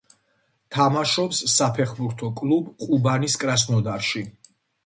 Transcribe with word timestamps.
თამაშობს 0.77 1.41
საფეხბურთო 1.57 2.31
კლუბ 2.41 2.75
ყუბანის 2.87 3.39
კრასნოდარში. 3.45 4.27